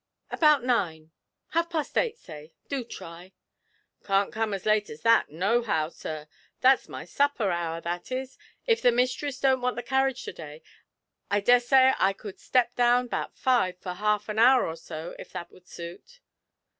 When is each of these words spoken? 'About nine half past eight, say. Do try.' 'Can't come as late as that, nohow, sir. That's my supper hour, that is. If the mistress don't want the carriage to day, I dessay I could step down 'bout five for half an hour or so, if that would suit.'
'About 0.31 0.63
nine 0.63 1.11
half 1.49 1.69
past 1.69 1.95
eight, 1.95 2.17
say. 2.17 2.51
Do 2.67 2.83
try.' 2.83 3.33
'Can't 4.03 4.33
come 4.33 4.51
as 4.51 4.65
late 4.65 4.89
as 4.89 5.01
that, 5.03 5.29
nohow, 5.29 5.89
sir. 5.89 6.27
That's 6.61 6.89
my 6.89 7.05
supper 7.05 7.51
hour, 7.51 7.79
that 7.81 8.11
is. 8.11 8.35
If 8.65 8.81
the 8.81 8.91
mistress 8.91 9.39
don't 9.39 9.61
want 9.61 9.75
the 9.75 9.83
carriage 9.83 10.23
to 10.23 10.33
day, 10.33 10.63
I 11.29 11.39
dessay 11.39 11.93
I 11.99 12.13
could 12.13 12.39
step 12.39 12.73
down 12.73 13.09
'bout 13.09 13.37
five 13.37 13.77
for 13.77 13.93
half 13.93 14.27
an 14.27 14.39
hour 14.39 14.65
or 14.65 14.75
so, 14.75 15.15
if 15.19 15.31
that 15.33 15.51
would 15.51 15.67
suit.' 15.67 16.19